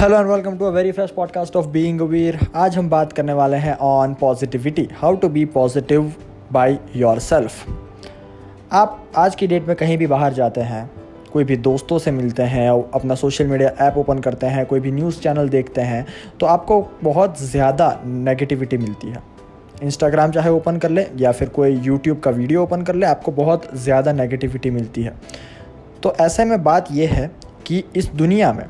Hello 0.00 0.18
and 0.18 0.26
welcome 0.26 0.56
to 0.58 0.64
a 0.64 0.70
very 0.70 0.92
fresh 0.92 1.10
podcast 1.10 1.56
of 1.56 1.66
being 1.68 2.00
Veer 2.00 2.38
आज 2.56 2.76
हम 2.76 2.88
बात 2.90 3.12
करने 3.12 3.32
वाले 3.32 3.56
हैं 3.56 3.74
on 3.78 4.14
positivity 4.14 4.86
how 4.96 5.16
to 5.16 5.28
be 5.28 5.44
positive 5.46 6.12
by 6.52 6.78
yourself 7.18 7.66
आप 8.72 9.12
आज 9.16 9.34
की 9.34 9.46
डेट 9.46 9.66
में 9.68 9.74
कहीं 9.76 9.98
भी 9.98 10.06
बाहर 10.06 10.32
जाते 10.32 10.60
हैं, 10.60 10.90
कोई 11.32 11.44
भी 11.44 11.56
दोस्तों 11.58 11.98
से 11.98 12.10
मिलते 12.10 12.42
हैं, 12.44 12.70
अपना 12.94 13.14
सोशल 13.14 13.46
मीडिया 13.46 13.72
ऐप 13.80 13.98
ओपन 13.98 14.18
करते 14.18 14.46
हैं, 14.46 14.64
कोई 14.66 14.80
भी 14.80 14.92
न्यूज़ 14.92 15.20
चैनल 15.20 15.48
देखते 15.48 15.80
हैं 15.82 16.06
तो 16.40 16.46
आपको 16.46 16.80
बहुत 17.02 17.42
ज़्यादा 17.42 17.92
नेगेटिविटी 18.06 18.78
मिलती 18.78 19.10
है। 19.10 19.22
इंस्टाग्राम 19.82 20.30
चाहे 20.30 20.50
ओपन 20.50 20.78
कर 20.78 20.90
ले 20.90 21.06
या 21.18 21.32
फिर 21.32 21.48
कोई 21.50 21.76
यूट्यूब 21.76 22.20
का 22.20 22.30
वीडियो 22.32 22.62
ओपन 22.62 22.82
कर 22.82 22.94
ले, 22.94 23.06
आपको 23.06 23.32
बहुत 23.34 23.70
ज़्यादा 23.76 24.12
नेगेटिविटी 24.14 24.70
मिलती 24.70 25.02
है। 25.02 25.14
तो 26.02 26.16
ऐसे 26.20 26.44
में 26.44 26.62
बात 26.64 26.92
यह 26.92 27.14
है 27.14 27.30
कि 27.66 27.84
इस 27.96 28.12
दुनिया 28.14 28.52
में 28.52 28.66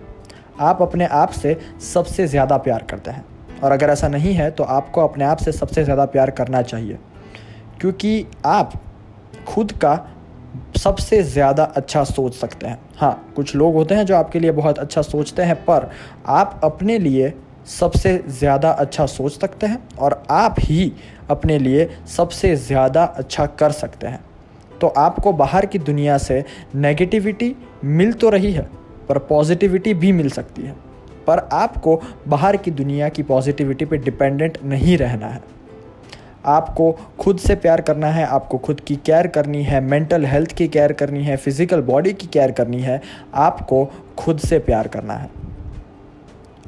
आप 0.60 0.82
अपने 0.82 1.06
आप 1.06 1.30
से 1.32 1.56
सबसे 1.84 2.26
ज़्यादा 2.26 2.56
प्यार 2.58 2.82
करते 2.90 3.10
हैं। 3.10 3.24
और 3.62 3.72
अगर 3.72 3.90
ऐसा 3.90 4.08
नहीं 4.08 4.32
है 4.34 4.50
तो 4.50 4.64
आपको 4.64 5.00
अपने 5.00 5.24
आप 5.24 5.38
से 5.38 5.52
सबसे 5.52 5.84
ज़्यादा 5.84 6.04
प्यार 6.06 6.30
करना 6.30 6.62
चाहिए। 6.62 6.98
क्योंकि 7.80 8.26
आप 8.46 8.72
खुद 9.48 9.72
का 9.74 9.98
सबसे 10.78 11.22
ज़्यादा 11.22 11.64
अच्छा 11.66 12.02
सोच 12.04 12.34
सकते 12.34 12.66
हैं। 12.66 12.78
हाँ 12.96 13.32
कुछ 13.36 13.54
लोग 13.56 13.74
होते 13.74 13.94
हैं 13.94 14.04
जो 14.06 14.16
आपके 14.16 14.40
लिए 14.40 14.50
बहुत 14.52 14.78
अच्छा 14.78 15.02
सोचते 15.02 15.42
हैं, 15.42 15.54
पर 15.56 15.90
आप 16.26 16.60
अपने 16.64 16.98
लिए 16.98 17.32
सबसे 17.68 18.16
ज़्यादा 18.28 18.70
अच्छा 18.70 19.06
सोच 19.06 19.32
सकते 19.32 19.66
हैं 19.66 19.96
और 19.98 20.22
आप 20.30 20.56
ही 20.58 20.92
अपने 21.30 21.58
लिए 21.58 21.88
सबसे 22.08 22.54
ज़्यादा 22.56 23.04
अच्छा 23.04 23.46
कर 23.46 23.72
सकते 23.72 24.06
हैं। 24.06 24.24
तो 24.80 24.88
आपको 24.88 25.32
बाहर 25.32 25.66
की 25.66 25.78
दुनिया 25.80 26.18
से 26.18 26.44
नेगेटिविटी 26.74 27.54
मिल 27.84 28.12
तो 28.12 28.30
रही 28.30 28.52
है 28.52 28.66
पर 29.10 29.18
पॉजिटिविटी 29.28 29.94
भी 29.94 30.12
मिल 30.12 30.30
सकती 30.30 30.62
है। 30.62 30.74
पर 31.26 31.48
आपको 31.52 32.00
बाहर 32.28 32.56
की 32.56 32.70
दुनिया 32.72 33.08
की 33.08 33.22
पॉजिटिविटी 33.22 33.84
पे 33.84 33.96
डिपेंडेंट 33.98 34.58
नहीं 34.64 34.96
रहना 34.98 35.26
है। 35.26 35.42
आपको 36.46 36.90
खुद 37.20 37.38
से 37.38 37.54
प्यार 37.54 37.80
करना 37.80 38.06
है, 38.06 38.24
आपको 38.24 38.58
खुद 38.58 38.80
की 38.80 38.96
केयर 38.96 39.26
करनी 39.26 39.62
है 39.62 39.80
मेंटल 39.80 40.24
हेल्थ 40.24 40.52
की 40.52 40.68
केयर 40.68 40.92
करनी 40.92 41.24
है 41.24 41.36
फ़िज़िकल 41.36 41.80
बॉडी 41.82 42.12
की 42.12 42.26
केयर 42.26 42.50
करनी 42.52 42.80
है, 42.80 43.00
आपको 43.34 43.84
खुद 44.18 44.38
से 44.38 44.58
प्यार 44.60 44.88
करना 44.88 45.14
है। 45.14 45.28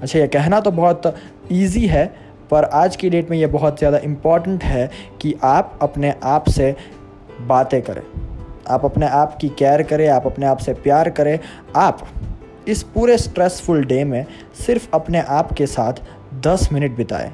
अच्छा 0.03 0.19
ये 0.19 0.27
कहना 0.29 0.61
तो 0.61 0.71
बहुत 0.71 1.15
ईजी 1.53 1.87
है, 1.87 2.07
पर 2.51 2.65
आज 2.65 2.97
की 2.97 3.11
डेट 3.11 3.31
में 3.31 3.37
ये 3.39 3.47
बहुत 3.49 3.79
ज़्यादा 3.79 3.99
इंपॉर्टेंट 4.01 4.65
है 4.65 4.91
कि 5.21 5.35
आप 5.45 5.79
अपने 5.83 6.15
आप 6.25 6.49
से 6.49 6.75
बातें 7.43 7.81
करें। 7.83 8.03
आप 8.69 8.85
अपने 8.85 9.07
आप 9.09 9.37
की 9.41 9.49
केयर 9.49 9.83
करें, 9.83 10.09
आप 10.09 10.27
अपने 10.27 10.47
आप 10.47 10.59
से 10.59 10.73
प्यार 10.75 11.11
करें, 11.11 11.39
आप 11.77 12.07
इस 12.69 12.83
पूरे 12.85 13.17
स्ट्रेसफुल 13.19 13.85
डे 13.85 14.03
में 14.05 14.25
सिर्फ़ 14.57 14.89
अपने 14.95 15.21
आप 15.21 15.53
के 15.53 15.67
साथ 15.67 16.03
10 16.41 16.69
मिनट 16.73 16.97
बिताएँ। 16.97 17.33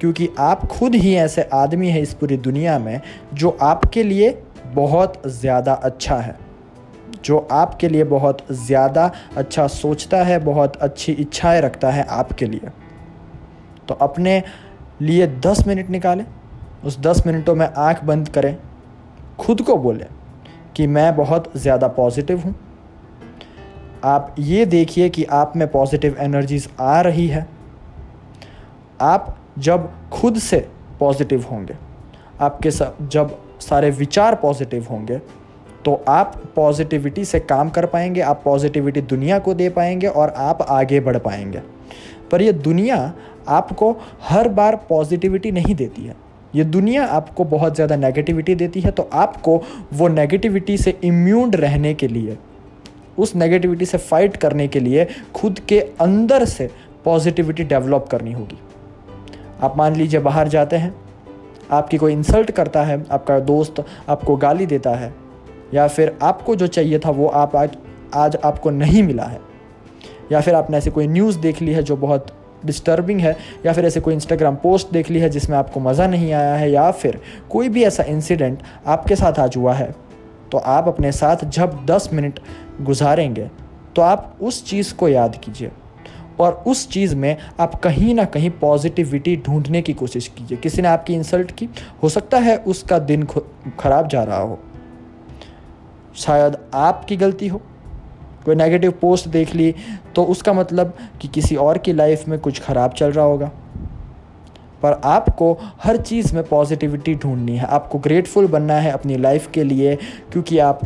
क्योंकि 0.00 0.28
आप 0.38 0.66
खुद 0.66 0.94
ही 0.94 1.14
ऐसे 1.14 1.42
आदमी 1.54 1.88
हैं 1.88 2.00
इस 2.00 2.14
पूरी 2.14 2.36
दुनिया 2.36 2.78
में 2.78 3.00
जो 3.34 3.56
आपके 3.62 4.02
लिए 4.02 4.30
बहुत 4.74 5.22
ज़्यादा 5.26 5.72
अच्छा 5.72 6.16
है। 6.16 6.36
जो 7.24 7.38
आपके 7.52 7.88
लिए 7.88 8.04
बहुत 8.04 8.44
ज़्यादा 8.52 9.10
अच्छा 9.36 9.66
सोचता 9.66 10.22
है, 10.22 10.38
बहुत 10.38 10.76
अच्छी 10.76 11.12
इच्छाएँ 11.12 11.60
रखता 11.60 11.90
है 11.90 12.06
आपके 12.06 12.46
लिए। 12.46 12.70
तो 13.88 13.94
अपने 13.94 14.42
लिए 15.02 15.26
10 15.26 15.66
मिनट 15.66 15.90
निकालें, 15.90 16.24
उस 16.84 16.98
10 17.00 17.26
मिनटों 17.26 17.54
में 17.54 17.66
आँख 17.68 18.04
बंद 18.04 18.28
करें, 18.28 18.56
खुद 19.38 19.62
को 19.62 19.76
बोलें 19.76 20.06
कि 20.76 20.86
मैं 20.86 21.14
बहुत 21.16 21.52
ज़्यादा 21.56 21.88
पॉजिटिव 21.88 22.40
हूँ 22.40 22.54
आप 24.04 24.34
ये 24.38 24.64
देखिए 24.66 25.08
कि 25.08 25.24
आप 25.24 25.52
में 25.56 25.66
पॉजिटिव 25.68 26.16
एनर्जीज 26.20 26.68
आ 26.80 27.00
रही 27.00 27.26
है। 27.28 27.46
आप 29.02 29.36
जब 29.58 29.90
खुद 30.12 30.38
से 30.38 30.66
पॉजिटिव 31.00 31.44
होंगे, 31.50 31.76
आपके 32.40 32.70
सब 32.70 33.08
जब 33.08 33.38
सारे 33.60 33.90
विचार 33.92 34.34
पॉजिटिव 34.34 34.86
होंगे 34.90 35.20
तो 35.84 35.94
आप 36.08 36.34
पॉजिटिविटी 36.56 37.24
से 37.24 37.40
काम 37.40 37.68
कर 37.70 37.86
पाएँगे, 37.86 38.20
आप 38.20 38.40
पॉजिटिविटी 38.44 39.00
दुनिया 39.02 39.38
को 39.38 39.54
दे 39.54 39.68
पाएँगे 39.70 40.06
और 40.06 40.28
आप 40.30 40.62
आगे 40.62 41.00
बढ़ 41.00 41.18
पाएँगे। 41.18 41.62
पर 42.30 42.42
ये 42.42 42.52
दुनिया 42.52 43.12
आपको 43.48 43.90
हर 44.22 44.48
बार 44.50 44.76
पॉजिटिविटी 44.88 45.52
नहीं 45.52 45.74
देती 45.74 46.02
है। 46.02 46.14
ये 46.54 46.64
दुनिया 46.64 47.04
आपको 47.06 47.44
बहुत 47.46 47.74
ज़्यादा 47.74 47.96
नेगेटिविटी 47.96 48.54
देती 48.54 48.80
है 48.80 48.90
तो 48.90 49.08
आपको 49.14 49.56
वो 49.92 50.08
नेगेटिविटी 50.08 50.76
से 50.78 50.98
इम्यून 51.04 51.52
रहने 51.52 51.94
के 51.94 52.08
लिए 52.08 52.36
उस 53.18 53.34
नेगेटिविटी 53.36 53.86
से 53.86 53.98
फाइट 53.98 54.36
करने 54.36 54.68
के 54.68 54.80
लिए 54.80 55.06
खुद 55.34 55.58
के 55.68 55.80
अंदर 56.00 56.44
से 56.44 56.70
पॉजिटिविटी 57.04 57.64
डेवलप 57.64 58.08
करनी 58.10 58.32
होगी। 58.32 58.58
आप 59.62 59.76
मान 59.76 59.96
लीजिए 59.96 60.20
बाहर 60.20 60.48
जाते 60.48 60.76
हैं, 60.76 60.94
आपकी 61.70 61.96
कोई 61.96 62.12
इंसल्ट 62.12 62.50
करता 62.50 62.82
है, 62.82 63.04
आपका 63.10 63.38
दोस्त 63.40 63.84
आपको 64.08 64.36
गाली 64.36 64.66
देता 64.66 64.90
है, 64.90 65.12
या 65.74 65.86
फिर 65.88 66.16
आपको 66.22 66.56
जो 66.56 66.66
चाहिए 66.66 66.98
था 66.98 67.10
वो 67.10 67.26
आप 67.28 67.56
आज 67.56 67.76
आज 68.14 68.36
आपको 68.36 68.70
नहीं 68.70 69.02
मिला 69.02 69.24
है, 69.24 69.40
या 70.32 70.40
फिर 70.40 70.54
आपने 70.54 70.76
ऐसी 70.76 70.90
कोई 70.90 71.06
न्यूज़ 71.06 71.38
देख 71.38 71.62
ली 71.62 71.72
है 71.72 71.82
जो 71.82 71.96
बहुत 71.96 72.32
डिस्टर्बिंग 72.66 73.20
है, 73.20 73.36
या 73.66 73.72
फिर 73.72 73.84
ऐसे 73.84 74.00
कोई 74.00 74.14
इंस्टाग्राम 74.14 74.56
पोस्ट 74.56 74.92
देख 74.92 75.10
ली 75.10 75.18
है 75.18 75.28
जिसमें 75.30 75.56
आपको 75.58 75.80
मज़ा 75.80 76.06
नहीं 76.06 76.32
आया 76.32 76.54
है, 76.54 76.70
या 76.70 76.90
फिर 76.90 77.20
कोई 77.50 77.68
भी 77.68 77.84
ऐसा 77.84 78.02
इंसिडेंट 78.02 78.62
आपके 78.86 79.16
साथ 79.16 79.38
आज 79.38 79.56
हुआ 79.56 79.74
है 79.74 79.94
तो 80.52 80.58
आप 80.58 80.88
अपने 80.88 81.12
साथ 81.12 81.44
जब 81.46 81.84
10 81.86 82.08
मिनट 82.12 82.40
गुजारेंगे 82.80 83.50
तो 83.96 84.02
आप 84.02 84.36
उस 84.40 84.64
चीज़ 84.66 84.94
को 84.94 85.08
याद 85.08 85.36
कीजिए। 85.36 85.70
और 86.40 86.52
उस 86.66 86.88
चीज़ 86.88 87.14
में 87.16 87.36
आप 87.60 87.74
कहीं 87.74 88.14
ना 88.14 88.24
कहीं 88.24 88.50
पॉजिटिविटी 88.50 89.36
ढूँढने 89.36 89.82
की 89.82 89.92
कोशिश 89.92 90.26
कीजिए। 90.28 90.58
किसी 90.58 90.82
ने 90.82 90.88
आपकी 90.88 91.14
इंसल्ट 91.14 91.50
की? 91.50 91.68
हो 92.02 92.08
सकता 92.08 92.38
है 92.38 92.56
उसका 92.58 92.98
दिन 92.98 93.26
खराब 93.80 94.08
जा 94.08 94.22
रहा 94.24 94.38
हो। 94.38 94.58
शायद 96.16 96.56
आपकी 96.74 97.16
गलती 97.16 97.48
हो। 97.48 97.60
कोई 98.44 98.54
नेगेटिव 98.54 98.92
पोस्ट 98.92 99.28
देख 99.28 99.54
ली 99.54 99.74
तो 100.14 100.24
उसका 100.24 100.52
मतलब 100.52 100.92
कि 101.20 101.28
किसी 101.28 101.56
और 101.56 101.78
की 101.78 101.92
लाइफ 101.92 102.28
में 102.28 102.38
कुछ 102.38 102.60
ख़राब 102.60 102.92
चल 102.92 103.12
रहा 103.12 103.24
होगा। 103.24 103.50
पर 104.86 105.00
आपको 105.04 105.58
हर 105.82 105.96
चीज़ 105.96 106.34
में 106.34 106.42
पॉजिटिविटी 106.44 107.14
ढूंढनी 107.14 107.56
है। 107.56 107.66
आपको 107.66 107.98
ग्रेटफुल 107.98 108.46
बनना 108.46 108.74
है 108.74 108.90
अपनी 108.90 109.16
लाइफ 109.16 109.50
के 109.50 109.64
लिए, 109.64 109.96
क्योंकि 110.32 110.58
आप 110.58 110.80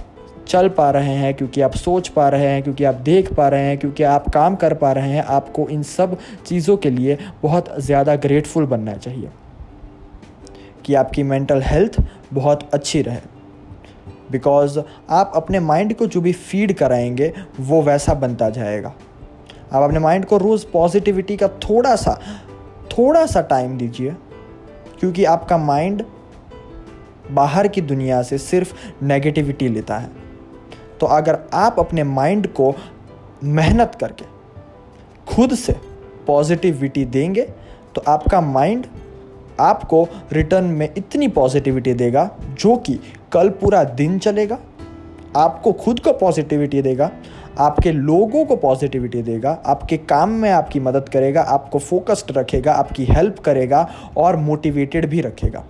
चल 0.49 0.69
पा 0.69 0.91
रहे 0.91 1.15
हैं, 1.15 1.34
क्योंकि 1.34 1.61
आप 1.61 1.75
सोच 1.75 2.09
पा 2.09 2.28
रहे 2.28 2.47
हैं, 2.47 2.62
क्योंकि 2.62 2.84
आप 2.84 2.94
देख 2.94 3.33
पा 3.34 3.49
रहे 3.49 3.66
हैं, 3.66 3.78
क्योंकि 3.78 4.03
आप 4.03 4.28
काम 4.28 4.56
कर 4.56 4.75
पा 4.75 4.93
रहे 4.93 5.10
हैं। 5.10 5.22
आपको 5.25 5.69
इन 5.69 5.83
सब 5.83 6.16
चीज़ों 6.47 6.77
के 6.77 6.91
लिए 6.91 7.19
बहुत 7.43 7.69
ज़्यादा 7.81 8.16
ग्रेटफुल 8.16 8.66
बनना 8.66 8.94
चाहिए 8.94 9.28
कि 10.84 10.94
आपकी 10.94 11.22
मेंटल 11.22 11.62
हेल्थ 11.62 12.00
बहुत 12.33 12.69
अच्छी 12.75 13.03
रहे। 13.03 13.21
बिकॉज़ 14.31 14.78
आप 15.10 15.33
अपने 15.37 15.60
माइंड 15.60 15.94
को 15.94 16.06
जो 16.06 16.21
भी 16.21 16.33
फ़ीड 16.33 16.72
कराएँगे, 16.72 17.33
वो 17.60 17.83
वैसा 17.83 18.15
बनता 18.15 18.50
जाएगा। 18.50 18.94
आप 19.72 19.83
अपने 19.83 19.99
माइंड 19.99 20.25
को 20.25 20.37
रोज़ 20.37 20.66
पॉजिटिविटी 20.72 21.37
का 21.37 21.49
थोड़ा 21.49 21.97
सा 21.97 22.21
थोड़ा 22.91 23.25
सा 23.27 23.41
टाइम 23.41 23.77
दीजिए, 23.78 24.15
क्योंकि 25.01 25.25
आपका 25.25 25.56
माइंड 25.59 26.05
बाहर 27.31 27.69
की 27.69 27.81
दुनिया 27.81 28.23
से 28.23 28.39
सिर्फ़ 28.39 28.75
नेगेटिविटी 29.03 29.69
लेता 29.69 29.99
है। 29.99 30.11
तो 31.01 31.06
अगर 31.06 31.39
आप 31.55 31.78
अपने 31.78 32.05
माइंड 32.05 32.47
को 32.51 32.75
मेहनत 33.45 33.97
करके, 34.01 34.25
खुद 35.27 35.55
से 35.55 35.73
पॉजिटिविटी 36.27 37.05
देंगे 37.06 37.43
तो 37.95 38.03
आपका 38.09 38.41
माइंड 38.41 38.87
आपको 39.61 40.07
रिटर्न 40.33 40.65
में 40.65 40.89
इतनी 40.97 41.28
पॉजिटिविटी 41.28 41.95
देगा, 41.95 42.31
जो 42.51 42.77
कि 42.77 42.98
कल 43.33 43.48
पूरा 43.51 43.83
दिन 43.84 44.19
चलेगा, 44.19 44.59
आपको 45.37 45.72
खुद 45.75 46.01
को 46.01 46.13
पॉजिटिविटी 46.13 46.83
देगा 46.83 47.10
आपके 47.59 47.93
लोगों 47.93 48.45
को 48.45 48.57
पॉजिटिविटी 48.57 49.23
देगा, 49.23 49.51
आपके 49.67 49.97
काम 49.97 50.31
में 50.31 50.51
आपकी 50.51 50.81
मदद 50.81 51.09
करेगा, 51.09 51.41
आपको 51.41 51.79
फोकस्ड 51.79 52.39
रखेगा, 52.39 52.73
आपकी 52.73 53.05
हेल्प 53.05 53.39
करेगा 53.39 53.89
और 54.17 54.37
मोटिवेटेड 54.37 55.09
भी 55.11 55.21
रखेगा। 55.21 55.65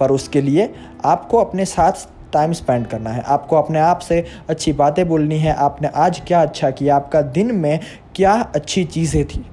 पर 0.00 0.10
उसके 0.10 0.40
लिए 0.40 0.74
आपको 1.04 1.38
अपने 1.38 1.64
साथ 1.64 2.08
टाइम 2.32 2.52
स्पेंड 2.52 2.86
करना 2.86 3.10
है। 3.10 3.22
आपको 3.22 3.56
अपने 3.56 3.78
आप 3.78 3.98
से 3.98 4.24
अच्छी 4.48 4.72
बातें 4.72 5.08
बोलनी 5.08 5.38
है। 5.38 5.52
आपने 5.52 5.88
आज 5.88 6.22
क्या 6.26 6.42
अच्छा 6.42 6.70
किया? 6.70 6.96
आपका 6.96 7.22
दिन 7.22 7.54
में 7.54 7.80
क्या 8.14 8.32
अच्छी 8.54 8.84
चीज़ें 8.84 9.24
थी? 9.24 9.46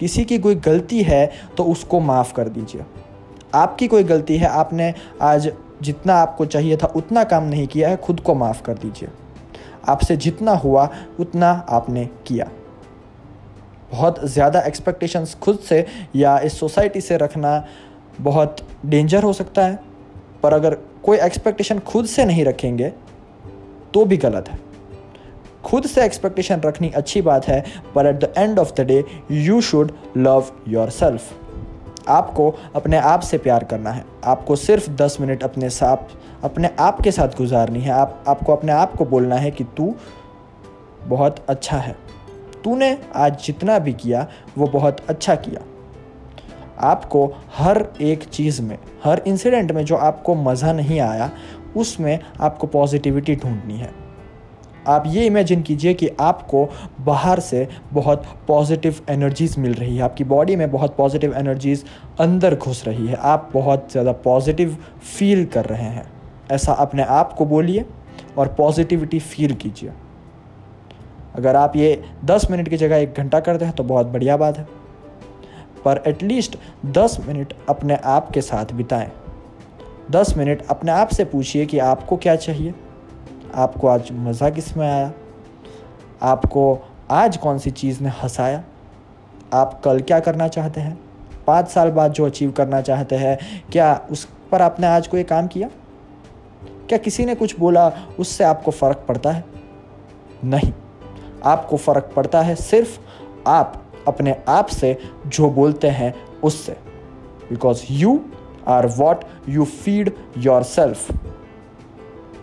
किसी 0.00 0.24
की 0.24 0.38
कोई 0.38 0.54
गलती 0.54 1.02
है 1.02 1.30
तो 1.56 1.64
उसको 1.64 2.00
माफ़ 2.00 2.34
कर 2.34 2.48
दीजिए। 2.48 2.82
आपकी 3.54 3.88
कोई 3.88 4.04
गलती 4.04 4.36
है, 4.36 4.48
आपने 4.48 4.94
आज 5.22 5.52
जितना 5.82 6.14
आपको 6.14 6.44
चाहिए 6.44 6.76
था, 6.76 6.86
उतना 6.86 7.24
काम 7.24 7.44
नहीं 7.44 7.66
किया 7.66 7.88
है, 7.88 7.96
खुद 7.96 8.20
को 8.20 8.34
माफ़ 8.34 8.62
कर 8.62 8.74
दीजिए। 8.74 9.08
आपसे 9.84 10.16
जितना 10.16 10.52
हुआ, 10.54 10.88
उतना 11.20 11.50
आपने 11.70 12.04
किया। 12.26 12.50
बहुत 13.90 14.24
ज़्यादा 14.24 14.60
एक्सपेक्टेशंस 14.60 15.34
खुद 15.42 15.58
से 15.58 15.84
या 16.16 16.38
इस 16.38 16.58
सोसाइटी 16.60 17.00
से 17.00 17.16
रखना 17.16 17.64
बहुत 18.20 18.56
डेंजर 18.86 19.22
हो 19.22 19.32
सकता 19.32 19.62
है। 19.62 19.78
पर 20.42 20.52
अगर 20.52 20.74
कोई 21.04 21.18
एक्सपेक्टेशन 21.18 21.78
खुद 21.78 22.06
से 22.06 22.24
नहीं 22.24 22.44
रखेंगे 22.44 22.92
तो 23.94 24.04
भी 24.04 24.16
गलत 24.16 24.48
है। 24.48 24.58
खुद 25.64 25.86
से 25.86 26.04
एक्सपेक्टेशन 26.04 26.60
रखनी 26.60 26.90
अच्छी 26.90 27.22
बात 27.22 27.46
है 27.46 27.64
पर 27.94 28.06
at 28.06 28.16
the 28.16 28.32
end 28.38 28.58
of 28.58 28.72
the 28.74 28.86
day 28.86 29.04
you 29.30 29.60
should 29.60 29.92
love 30.16 30.50
yourself 30.90 31.32
आपको 32.08 32.54
अपने 32.74 32.96
आप 32.96 33.20
से 33.20 33.38
प्यार 33.38 33.64
करना 33.64 33.90
है। 33.90 34.04
आपको 34.24 34.56
सिर्फ़ 34.56 34.90
दस 34.90 35.16
मिनट 35.20 35.42
अपने 35.42 35.70
साथ, 35.70 35.96
अपने 36.44 36.70
आप 36.80 37.00
के 37.00 37.12
साथ 37.12 37.28
गुजारनी 37.28 37.80
है। 37.80 37.90
आप, 37.90 38.24
आपको 38.28 38.52
अपने 38.52 38.72
आप 38.72 38.94
को 38.94 39.04
बोलना 39.04 39.36
है 39.36 39.50
कि 39.50 39.64
तू 39.64 39.94
बहुत 41.04 41.36
अच्छा 41.48 41.76
है। 41.76 41.96
तूने 42.64 42.98
आज 43.14 43.44
जितना 43.44 43.78
भी 43.78 43.92
किया, 43.92 44.28
वो 44.58 44.66
बहुत 44.66 44.96
अच्छा 45.08 45.34
किया। 45.34 45.60
आपको 46.80 47.34
हर 47.56 47.88
एक 48.00 48.24
चीज़ 48.24 48.62
में, 48.62 48.78
हर 49.04 49.22
इंसिडेंट 49.26 49.72
में 49.72 49.84
जो 49.84 49.96
आपको 49.96 50.34
मज़ा 50.34 50.72
नहीं 50.72 51.00
आया, 51.00 51.30
उसमें 51.76 52.18
आपको 52.40 52.66
पॉजिटिविटी 52.66 53.36
ढूंढनी 53.36 53.76
है। 53.76 54.07
आप 54.88 55.04
ये 55.06 55.26
इमेजिन 55.26 55.62
कीजिए 55.62 55.94
कि 55.94 56.08
आपको 56.20 56.68
बाहर 57.00 57.40
से 57.40 57.66
बहुत 57.92 58.24
पॉजिटिव 58.48 59.00
एनर्जीज़ 59.10 59.58
मिल 59.60 59.74
रही 59.74 59.96
है। 59.96 60.02
आपकी 60.02 60.24
बॉडी 60.24 60.56
में 60.56 60.70
बहुत 60.70 60.96
पॉजिटिव 60.96 61.34
एनर्जीज़ 61.34 61.84
अंदर 62.20 62.54
घुस 62.54 62.82
रही 62.86 63.06
है। 63.06 63.14
आप 63.14 63.50
बहुत 63.54 63.88
ज़्यादा 63.92 64.12
पॉजिटिव 64.24 64.76
फील 65.08 65.44
कर 65.46 65.64
रहे 65.64 65.82
हैं। 65.82 66.10
ऐसा 66.52 66.72
अपने 66.74 67.02
आप 67.02 67.32
को 67.32 67.44
बोलिए 67.46 67.84
और 68.38 68.48
पॉजिटिविटी 68.48 69.18
फील 69.18 69.54
कीजिए। 69.54 69.92
अगर 71.34 71.56
आप 71.56 71.76
ये 71.76 72.02
दस 72.24 72.50
मिनट 72.50 72.68
की 72.68 72.76
जगह 72.76 72.96
एक 72.96 73.14
घंटा 73.14 73.40
करते 73.40 73.64
हैं 73.64 73.74
तो 73.74 73.84
बहुत 73.84 74.06
बढ़िया 74.06 74.36
बात 74.36 74.58
है। 74.58 74.66
पर 75.84 76.02
एटलीस्ट 76.06 76.56
दस 76.86 77.16
मिनट 77.28 77.52
अपने 77.68 77.96
आप 78.06 78.30
के 78.30 78.40
साथ 78.40 78.72
बिताएँ। 78.72 79.10
दस 80.10 80.36
मिनट 80.36 80.62
अपने 80.70 80.92
आप 80.92 81.08
से 81.08 81.24
पूछिए 81.24 81.66
कि 81.66 81.78
आपको 81.78 82.16
क्या 82.16 82.36
चाहिए? 82.36 82.74
आपको 83.54 83.88
आज 83.88 84.08
मज़ा 84.12 84.50
किसमें 84.50 84.90
आया? 84.90 85.12
आपको 86.22 86.78
आज 87.10 87.36
कौन 87.36 87.58
सी 87.58 87.70
चीज़ 87.70 88.02
ने 88.02 88.08
हंसाया? 88.08 88.64
आप 89.52 89.80
कल 89.84 90.00
क्या 90.00 90.20
करना 90.20 90.48
चाहते 90.48 90.80
हैं? 90.80 91.00
पाँच 91.46 91.68
साल 91.68 91.90
बाद 91.90 92.12
जो 92.12 92.26
अचीव 92.26 92.50
करना 92.50 92.80
चाहते 92.80 93.16
हैं, 93.16 93.38
क्या 93.72 94.06
उस 94.10 94.28
पर 94.52 94.62
आपने 94.62 94.86
आज 94.86 95.06
कोई 95.06 95.22
काम 95.22 95.46
किया? 95.46 95.68
क्या 96.88 96.98
किसी 96.98 97.24
ने 97.24 97.34
कुछ 97.34 97.58
बोला, 97.58 97.92
उससे 98.18 98.44
आपको 98.44 98.70
फ़र्क 98.70 99.04
पड़ता 99.08 99.30
है? 99.30 99.44
नहीं। 100.44 100.72
आपको 101.44 101.76
फ़र्क 101.76 102.12
पड़ता 102.16 102.42
है 102.42 102.54
सिर्फ़ 102.54 102.98
आप 103.46 103.84
अपने 104.08 104.36
आप 104.48 104.66
से 104.66 104.98
जो 105.26 105.50
बोलते 105.50 105.88
हैं 105.88 106.14
उससे। 106.42 106.72
Because 107.50 107.82
you 107.90 108.20
are 108.66 108.86
what 108.86 109.24
you 109.48 109.64
feed 109.64 110.12
yourself 110.62 111.27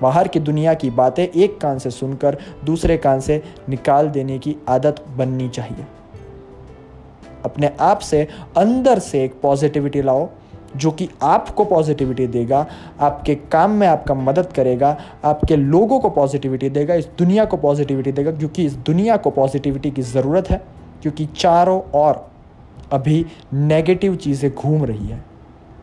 बाहर 0.01 0.27
की 0.27 0.39
दुनिया 0.39 0.74
की 0.74 0.89
बातें 0.89 1.27
एक 1.27 1.62
कान 1.62 1.80
से 1.80 1.92
सुनकर 1.92 2.38
दूसरे 2.65 2.97
कान 2.97 3.19
से 3.19 3.44
निकाल 3.69 4.09
देने 4.09 4.39
की 4.39 4.56
आदत 4.69 5.06
बननी 5.18 5.50
चाहिए। 5.50 5.86
अपने 7.45 7.71
आप 7.80 8.00
से 8.00 8.27
अंदर 8.57 9.00
से 9.00 9.24
एक 9.24 9.42
पॉजिटिविटी 9.42 10.01
लाओ, 10.01 10.30
जो 10.75 10.92
कि 10.92 11.09
आपको 11.21 11.65
पॉजिटिविटी 11.65 12.27
देगा, 12.27 12.65
आपके 13.00 13.36
काम 13.36 13.71
में 13.71 13.88
आपका 13.88 14.13
मदद 14.13 14.45
करेगा, 14.45 14.97
आपके 15.24 15.56
लोगों 15.56 16.00
को 16.00 16.09
पॉजिटिविटी 16.09 16.69
देगा, 16.69 16.94
इस 16.94 17.07
दुनिया 17.18 17.45
को 17.45 17.57
पॉजिटिविटी 17.57 18.12
देगा, 18.12 18.31
क्योंकि 18.31 18.65
इस 18.65 18.74
दुनिया 18.74 19.18
को 19.18 19.30
पॉजिटिविटी 19.30 19.91
की 19.91 20.01
ज़रूरत 20.01 20.50
है, 20.50 20.62
क्योंकि 21.01 21.25
चारों 21.25 21.81
ओर 21.95 22.30
अभी 22.91 23.25
नेगेटिव 23.53 24.15
चीज़ें 24.15 24.56
घूम 24.56 24.86
रही 24.86 25.07
है। 25.07 25.24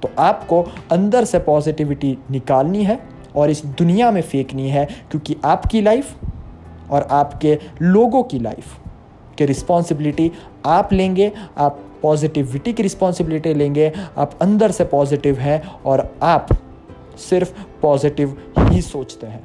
तो 0.02 0.10
आपको 0.18 0.66
अंदर 0.90 1.24
से 1.24 1.38
पॉजिटिविटी 1.38 2.18
निकालनी 2.30 2.84
है 2.84 3.11
और 3.36 3.50
इस 3.50 3.64
दुनिया 3.64 4.10
में 4.10 4.20
फेंकनी 4.22 4.68
है, 4.68 4.84
क्योंकि 5.10 5.36
आपकी 5.44 5.80
लाइफ 5.82 6.14
और 6.90 7.06
आपके 7.10 7.58
लोगों 7.82 8.22
की 8.22 8.38
लाइफ 8.38 8.78
के 9.38 9.46
रिस्पॉन्सिबिलिटी 9.46 10.30
आप 10.66 10.92
लेंगे, 10.92 11.30
आप 11.58 11.78
पॉजिटिविटी 12.02 12.72
की 12.72 12.82
रिस्पॉन्सिबिलिटी 12.82 13.54
लेंगे, 13.54 13.92
आप 14.18 14.38
अंदर 14.42 14.70
से 14.70 14.84
पॉजिटिव 14.84 15.38
हैं 15.38 15.62
और 15.76 16.08
आप 16.22 16.48
सिर्फ़ 17.20 17.52
पॉजिटिव 17.82 18.36
ही 18.58 18.80
सोचते 18.82 19.26
हैं। 19.26 19.42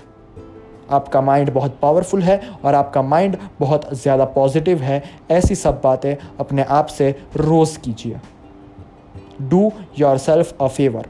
आपका 0.90 1.22
माइंड 1.22 1.52
बहुत 1.54 1.78
पावरफुल 1.82 2.22
है 2.22 2.40
और 2.66 2.76
आपका 2.76 3.02
माइंड 3.02 3.38
बहुत 3.60 3.90
ज़्यादा 3.94 4.26
पॉजिटिव 4.26 4.82
है। 4.82 5.04
ऐसी 5.32 5.56
सब 5.56 5.82
बातें 5.84 6.16
अपने 6.40 6.64
आप 6.64 6.86
से 6.88 7.10
रोज़ 7.38 7.78
कीजिए। 7.80 8.20
Do 9.42 9.72
yourself 10.18 10.62
a 10.62 10.68
favour 10.68 11.08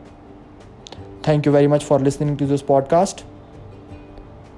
thank 1.27 1.47
you 1.47 1.53
very 1.53 1.67
much 1.67 1.83
for 1.83 2.01
listening 2.01 2.37
to 2.37 2.45
this 2.45 2.61
podcast 2.61 3.25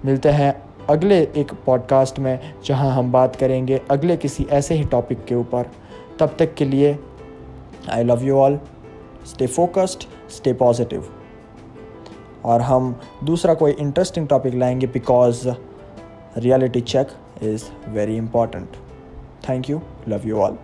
मिलते 0.06 0.30
हैं 0.30 0.64
अगले 0.90 1.22
एक 1.22 1.52
पॉडकास्ट 1.66 2.20
में, 2.20 2.54
जहाँ 2.66 2.92
हम 2.92 3.12
बात 3.12 3.36
करेंगे 3.36 3.82
अगले 3.92 4.18
किसी 4.18 4.48
ऐसे 4.52 4.76
ही 4.76 4.84
टॉपिक 4.84 5.26
के 5.26 5.36
ऊपर। 5.36 5.70
तब 6.20 6.36
तक 6.40 6.54
के 6.54 6.66
लिए 6.66 7.00
I 7.90 8.04
love 8.04 8.24
you 8.24 8.36
all 8.36 8.60
stay 9.26 9.48
focused 9.48 10.04
stay 10.30 10.54
positive 10.54 11.10
और 12.46 12.62
हम 12.62 13.02
दूसरा 13.24 13.54
कोई 13.54 13.72
इंटरेस्टिंग 13.72 14.28
टॉपिक 14.28 14.56
लाएँगे 14.56 14.88
because 14.88 15.50
reality 16.38 16.82
check 16.82 17.08
is 17.44 17.64
very 17.90 18.18
important 18.18 18.70
thank 19.50 19.70
you 19.70 19.82
love 20.08 20.22
you 20.26 20.38
all 20.38 20.58